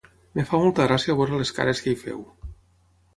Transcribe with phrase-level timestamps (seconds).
[0.43, 2.25] Em fa molta gràcia veure les cares que hi feu.